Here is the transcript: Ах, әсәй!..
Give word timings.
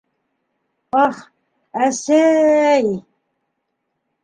Ах, 1.03 1.19
әсәй!.. 1.89 2.91